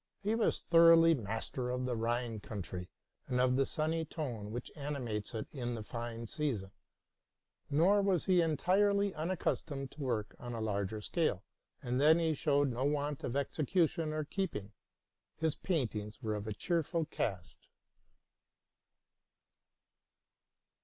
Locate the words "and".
3.27-3.39, 11.83-12.01